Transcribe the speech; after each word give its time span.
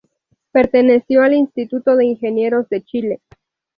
Perteneció 0.51 1.21
al 1.21 1.35
Instituto 1.35 1.95
de 1.95 2.05
Ingenieros 2.07 2.67
de 2.69 2.81
Chile. 2.83 3.21